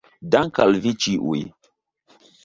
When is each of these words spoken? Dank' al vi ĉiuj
Dank' 0.35 0.61
al 0.63 0.77
vi 0.85 0.93
ĉiuj 1.05 1.41